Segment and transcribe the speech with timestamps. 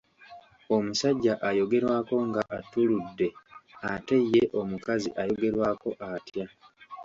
[0.75, 3.27] Omusajja ayogerwako nga attuuludde,
[3.91, 6.45] ate ye omukazi ayogerwako atya?